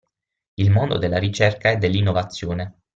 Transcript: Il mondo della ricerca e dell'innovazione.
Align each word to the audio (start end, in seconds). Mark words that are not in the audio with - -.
Il 0.57 0.71
mondo 0.71 0.97
della 0.97 1.19
ricerca 1.19 1.69
e 1.69 1.75
dell'innovazione. 1.77 2.79